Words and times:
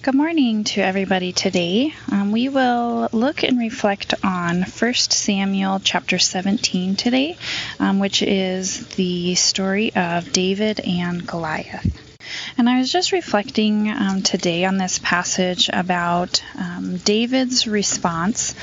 Good 0.00 0.14
morning 0.14 0.62
to 0.64 0.80
everybody 0.80 1.32
today. 1.32 1.92
Um, 2.12 2.30
we 2.30 2.48
will 2.48 3.08
look 3.10 3.42
and 3.42 3.58
reflect 3.58 4.14
on 4.22 4.62
1 4.62 4.94
Samuel 4.94 5.80
chapter 5.80 6.20
17 6.20 6.94
today, 6.94 7.36
um, 7.80 7.98
which 7.98 8.22
is 8.22 8.86
the 8.90 9.34
story 9.34 9.92
of 9.96 10.32
David 10.32 10.78
and 10.78 11.26
Goliath. 11.26 11.98
And 12.56 12.68
I 12.68 12.78
was 12.78 12.92
just 12.92 13.12
reflecting 13.12 13.88
um, 13.90 14.22
today 14.22 14.64
on 14.64 14.76
this 14.76 14.98
passage 14.98 15.70
about 15.72 16.42
um, 16.56 16.98
David's 16.98 17.66
response 17.66 18.54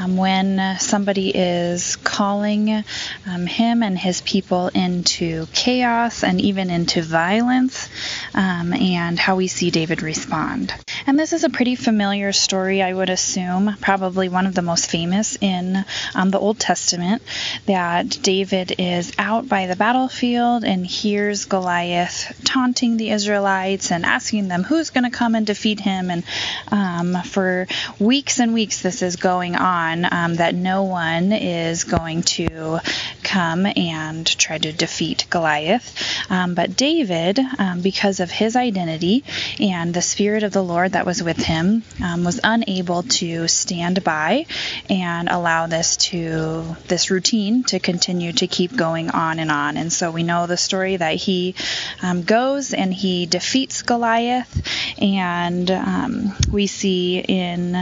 um, 0.00 0.16
when 0.16 0.78
somebody 0.78 1.30
is 1.30 1.96
calling 1.96 2.84
um, 3.26 3.46
him 3.46 3.82
and 3.82 3.98
his 3.98 4.20
people 4.22 4.68
into 4.68 5.46
chaos 5.52 6.24
and 6.24 6.40
even 6.40 6.70
into 6.70 7.02
violence, 7.02 7.88
um, 8.34 8.72
and 8.72 9.18
how 9.18 9.36
we 9.36 9.48
see 9.48 9.70
David 9.70 10.02
respond. 10.02 10.74
And 11.06 11.18
this 11.18 11.32
is 11.32 11.44
a 11.44 11.50
pretty 11.50 11.74
familiar 11.74 12.32
story, 12.32 12.82
I 12.82 12.92
would 12.92 13.10
assume, 13.10 13.76
probably 13.80 14.28
one 14.28 14.46
of 14.46 14.54
the 14.54 14.62
most 14.62 14.90
famous 14.90 15.36
in 15.40 15.84
um, 16.14 16.30
the 16.30 16.38
Old 16.38 16.58
Testament, 16.58 17.22
that 17.66 18.18
David 18.22 18.74
is 18.78 19.12
out 19.18 19.48
by 19.48 19.66
the 19.66 19.76
battlefield 19.76 20.64
and 20.64 20.86
hears 20.86 21.44
Goliath 21.46 22.40
taunting 22.44 22.96
the 22.96 23.10
Israelites 23.10 23.90
and 23.90 24.06
asking 24.06 24.48
them 24.48 24.62
who's 24.62 24.90
going 24.90 25.10
to 25.10 25.16
come 25.16 25.34
and 25.34 25.46
defeat 25.46 25.80
him. 25.80 26.10
And 26.10 26.24
um, 26.70 27.22
for 27.24 27.66
weeks 27.98 28.38
and 28.40 28.54
weeks, 28.54 28.82
this 28.82 29.02
is 29.02 29.16
going 29.16 29.56
on 29.56 30.06
um, 30.12 30.36
that 30.36 30.54
no 30.54 30.84
one 30.84 31.32
is 31.32 31.84
going 31.84 32.22
to 32.22 32.78
come 33.22 33.66
and 33.66 34.26
try 34.26 34.58
to 34.58 34.72
defeat 34.72 35.26
Goliath. 35.30 36.30
Um, 36.30 36.54
but 36.54 36.76
David, 36.76 37.38
um, 37.58 37.80
because 37.80 38.20
of 38.22 38.30
his 38.30 38.56
identity 38.56 39.24
and 39.60 39.92
the 39.92 40.00
Spirit 40.00 40.42
of 40.42 40.52
the 40.52 40.62
Lord 40.62 40.92
that 40.92 41.04
was 41.04 41.22
with 41.22 41.36
him, 41.36 41.82
um, 42.02 42.24
was 42.24 42.40
unable 42.42 43.02
to 43.02 43.48
stand 43.48 44.02
by 44.02 44.46
and 44.88 45.28
allow 45.28 45.66
this 45.66 45.96
to 45.98 46.76
this 46.88 47.10
routine 47.10 47.64
to 47.64 47.78
continue 47.78 48.32
to 48.32 48.46
keep 48.46 48.74
going 48.74 49.10
on 49.10 49.38
and 49.38 49.50
on. 49.50 49.76
And 49.76 49.92
so 49.92 50.10
we 50.10 50.22
know 50.22 50.46
the 50.46 50.56
story 50.56 50.96
that 50.96 51.16
he 51.16 51.54
um, 52.02 52.22
goes 52.22 52.72
and 52.72 52.92
he 52.92 53.26
defeats 53.26 53.82
Goliath, 53.82 54.98
and 55.00 55.70
um, 55.70 56.34
we 56.50 56.66
see 56.66 57.18
in 57.18 57.76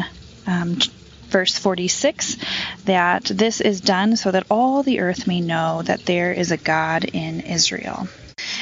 um, 0.46 0.78
verse 1.30 1.56
46 1.56 2.36
that 2.84 3.24
this 3.24 3.60
is 3.60 3.80
done 3.80 4.16
so 4.16 4.30
that 4.30 4.46
all 4.50 4.82
the 4.82 5.00
earth 5.00 5.26
may 5.26 5.40
know 5.40 5.82
that 5.82 6.04
there 6.04 6.32
is 6.32 6.50
a 6.50 6.56
God 6.56 7.04
in 7.04 7.40
Israel. 7.40 8.08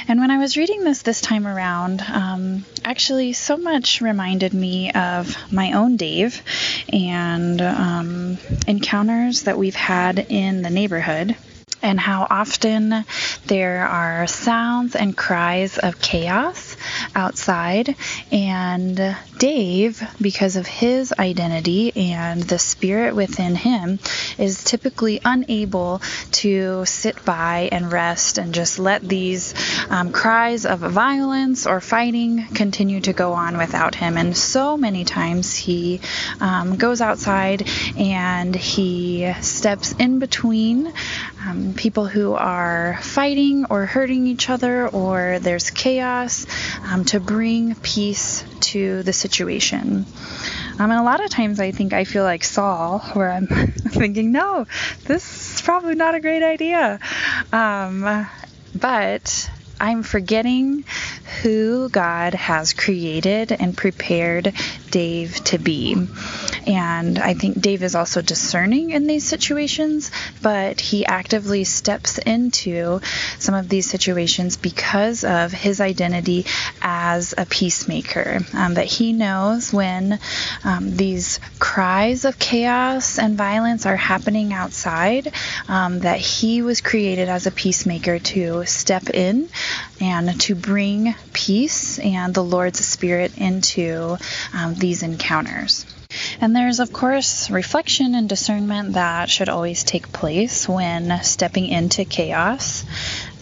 And 0.08 0.20
when 0.20 0.30
I 0.30 0.38
was 0.38 0.56
reading 0.56 0.84
this 0.84 1.02
this 1.02 1.20
time 1.20 1.46
around, 1.46 2.00
um, 2.00 2.64
actually, 2.82 3.34
so 3.34 3.58
much 3.58 4.00
reminded 4.00 4.54
me 4.54 4.90
of 4.90 5.36
my 5.52 5.72
own 5.72 5.98
Dave 5.98 6.42
and 6.90 7.60
um, 7.60 8.38
encounters 8.66 9.42
that 9.42 9.58
we've 9.58 9.74
had 9.74 10.18
in 10.30 10.62
the 10.62 10.70
neighborhood 10.70 11.36
and 11.82 12.00
how 12.00 12.26
often 12.28 13.04
there 13.46 13.86
are 13.86 14.26
sounds 14.26 14.96
and 14.96 15.16
cries 15.16 15.76
of 15.76 16.00
chaos 16.00 16.67
outside. 17.14 17.94
And 18.32 19.16
Dave, 19.38 20.02
because 20.20 20.56
of 20.56 20.66
his 20.66 21.12
identity 21.18 21.92
and 21.96 22.42
the 22.42 22.58
spirit 22.58 23.14
within 23.14 23.54
him, 23.54 23.98
is 24.36 24.64
typically 24.64 25.20
unable 25.24 26.02
to 26.32 26.84
sit 26.84 27.24
by 27.24 27.68
and 27.72 27.90
rest 27.92 28.38
and 28.38 28.54
just 28.54 28.78
let 28.78 29.02
these 29.02 29.54
um, 29.90 30.12
cries 30.12 30.66
of 30.66 30.80
violence 30.80 31.66
or 31.66 31.80
fighting 31.80 32.46
continue 32.54 33.00
to 33.00 33.12
go 33.12 33.32
on 33.32 33.58
without 33.58 33.94
him. 33.94 34.16
And 34.16 34.36
so 34.36 34.76
many 34.76 35.04
times 35.04 35.54
he 35.54 36.00
um, 36.40 36.76
goes 36.76 37.00
outside 37.00 37.68
and 37.96 38.54
he 38.54 39.32
steps 39.40 39.92
in 39.92 40.18
between 40.18 40.92
um, 41.48 41.74
people 41.74 42.06
who 42.06 42.34
are 42.34 42.98
fighting 43.03 43.66
or 43.70 43.86
hurting 43.86 44.26
each 44.26 44.50
other 44.50 44.88
or 44.88 45.38
there's 45.41 45.70
chaos 45.70 46.47
um, 46.84 47.04
to 47.06 47.20
bring 47.20 47.75
peace 47.76 48.44
to 48.60 49.03
the 49.03 49.12
situation. 49.12 50.04
Um, 50.78 50.91
and 50.91 51.00
a 51.00 51.03
lot 51.03 51.25
of 51.25 51.31
times 51.31 51.59
I 51.59 51.70
think 51.70 51.92
I 51.92 52.04
feel 52.04 52.25
like 52.25 52.44
Saul, 52.44 53.00
where 53.14 53.31
I'm 53.31 53.47
thinking, 53.47 54.32
no, 54.32 54.66
this 55.04 55.56
is 55.56 55.62
probably 55.62 55.94
not 55.94 56.14
a 56.14 56.20
great 56.20 56.42
idea. 56.42 57.00
Um, 57.53 58.28
but 58.75 59.50
I'm 59.80 60.03
forgetting 60.03 60.84
who 61.42 61.88
God 61.88 62.34
has 62.34 62.72
created 62.72 63.53
and 63.53 63.76
prepared 63.76 64.53
Dave 64.91 65.36
to 65.44 65.59
be. 65.59 65.94
And 66.68 67.18
I 67.18 67.32
think 67.32 67.58
Dave 67.62 67.82
is 67.82 67.94
also 67.94 68.20
discerning 68.20 68.90
in 68.90 69.06
these 69.06 69.26
situations, 69.26 70.10
but 70.42 70.82
he 70.82 71.06
actively 71.06 71.64
steps 71.64 72.18
into 72.18 73.00
some 73.38 73.54
of 73.54 73.70
these 73.70 73.88
situations 73.88 74.58
because 74.58 75.24
of 75.24 75.50
his 75.50 75.80
identity 75.80 76.44
as 76.82 77.32
a 77.38 77.46
peacemaker. 77.46 78.40
Um, 78.52 78.74
that 78.74 78.84
he 78.84 79.14
knows 79.14 79.72
when 79.72 80.18
um, 80.62 80.94
these 80.94 81.40
cries 81.58 82.26
of 82.26 82.38
chaos 82.38 83.18
and 83.18 83.38
violence 83.38 83.86
are 83.86 83.96
happening 83.96 84.52
outside, 84.52 85.32
um, 85.68 86.00
that 86.00 86.20
he 86.20 86.60
was 86.60 86.82
created 86.82 87.30
as 87.30 87.46
a 87.46 87.50
peacemaker 87.50 88.18
to 88.18 88.66
step 88.66 89.08
in 89.08 89.48
and 90.02 90.38
to 90.42 90.54
bring 90.54 91.14
peace 91.32 91.98
and 91.98 92.34
the 92.34 92.44
Lord's 92.44 92.84
Spirit 92.84 93.38
into 93.38 94.18
um, 94.52 94.74
these 94.74 95.02
encounters. 95.02 95.86
And 96.41 96.54
there's, 96.54 96.78
of 96.78 96.93
course, 96.93 97.50
reflection 97.50 98.15
and 98.15 98.28
discernment 98.28 98.93
that 98.93 99.28
should 99.28 99.49
always 99.49 99.82
take 99.82 100.12
place 100.12 100.69
when 100.69 101.22
stepping 101.25 101.66
into 101.66 102.04
chaos. 102.04 102.84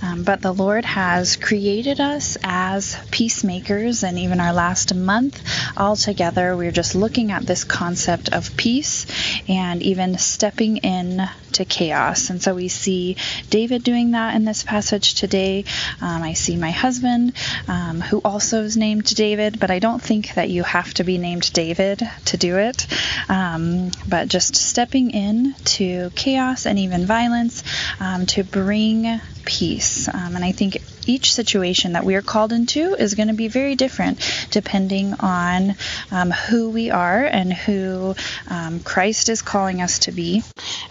Um, 0.02 0.24
but 0.24 0.42
the 0.42 0.52
Lord 0.52 0.84
has 0.84 1.36
created 1.36 2.00
us 2.00 2.36
as 2.42 2.98
peacemakers, 3.10 4.02
and 4.02 4.18
even 4.18 4.40
our 4.40 4.52
last 4.52 4.94
month 4.94 5.42
all 5.76 5.96
together, 5.96 6.56
we're 6.56 6.70
just 6.72 6.94
looking 6.94 7.32
at 7.32 7.46
this 7.46 7.64
concept 7.64 8.32
of 8.32 8.56
peace 8.56 9.06
and 9.48 9.82
even 9.82 10.18
stepping 10.18 10.78
in 10.78 11.28
to 11.52 11.64
chaos. 11.64 12.30
And 12.30 12.42
so 12.42 12.54
we 12.54 12.68
see 12.68 13.16
David 13.50 13.82
doing 13.82 14.10
that 14.12 14.36
in 14.36 14.44
this 14.44 14.62
passage 14.62 15.14
today. 15.14 15.64
Um, 16.00 16.22
I 16.22 16.34
see 16.34 16.56
my 16.56 16.70
husband, 16.70 17.32
um, 17.66 18.00
who 18.00 18.20
also 18.24 18.62
is 18.62 18.76
named 18.76 19.14
David, 19.14 19.58
but 19.58 19.70
I 19.70 19.78
don't 19.78 20.02
think 20.02 20.34
that 20.34 20.50
you 20.50 20.62
have 20.62 20.92
to 20.94 21.04
be 21.04 21.18
named 21.18 21.52
David 21.52 22.02
to 22.26 22.36
do 22.36 22.58
it. 22.58 22.86
Um, 23.28 23.90
but 24.08 24.28
just 24.28 24.56
stepping 24.56 25.10
in 25.10 25.54
to 25.76 26.10
chaos 26.14 26.66
and 26.66 26.78
even 26.78 27.06
violence 27.06 27.62
um, 28.00 28.26
to 28.26 28.44
bring 28.44 29.20
peace. 29.46 30.08
Um, 30.08 30.36
and 30.36 30.44
I 30.44 30.52
think 30.52 30.82
each 31.06 31.32
situation 31.32 31.92
that 31.92 32.04
we 32.04 32.16
are 32.16 32.22
called 32.22 32.52
into 32.52 32.94
is 32.94 33.14
going 33.14 33.28
to 33.28 33.34
be 33.34 33.48
very 33.48 33.76
different 33.76 34.18
depending 34.50 35.14
on 35.20 35.76
um, 36.10 36.30
who 36.30 36.70
we 36.70 36.90
are 36.90 37.24
and 37.24 37.52
who 37.52 38.14
um, 38.48 38.80
Christ 38.80 39.28
is 39.28 39.40
calling 39.42 39.80
us 39.80 40.00
to 40.00 40.12
be. 40.12 40.42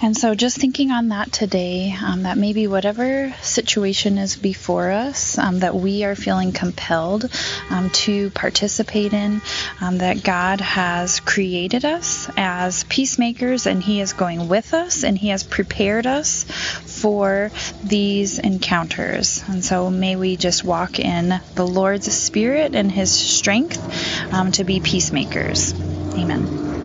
And 0.02 0.16
so, 0.16 0.36
just 0.36 0.58
thinking 0.58 0.92
on 0.92 1.10
that 1.10 1.32
today, 1.32 1.96
um, 2.02 2.24
that 2.24 2.38
maybe 2.38 2.68
whatever 2.68 3.34
situation 3.42 4.18
is 4.18 4.36
before 4.36 4.92
us 4.92 5.38
um, 5.38 5.60
that 5.60 5.76
we 5.76 6.04
are 6.04 6.16
feeling 6.16 6.52
compelled 6.52 7.30
um, 7.70 7.90
to 7.92 8.30
participate 8.32 9.14
in, 9.14 9.42
um, 9.82 9.98
that 10.00 10.24
God 10.24 10.62
has 10.62 11.20
created 11.20 11.86
us 11.86 12.30
as 12.38 12.84
peacemakers 12.86 13.68
and 13.68 13.84
He 13.84 14.00
is 14.02 14.14
going 14.14 14.48
with 14.48 14.74
us 14.74 15.04
and 15.04 15.18
He 15.18 15.30
has 15.30 15.44
prepared 15.44 16.08
us 16.08 16.46
for 17.06 17.52
these 17.84 18.40
encounters. 18.40 19.44
And 19.48 19.64
so 19.64 19.92
may 19.92 20.16
we 20.16 20.38
just 20.38 20.64
walk 20.64 20.98
in 20.98 21.40
the 21.54 21.68
Lord's 21.68 22.12
Spirit 22.12 22.74
and 22.74 22.92
His 22.92 23.12
strength 23.12 24.34
um, 24.34 24.52
to 24.54 24.64
be 24.64 24.80
peacemakers. 24.80 25.72
Amen. 26.18 26.65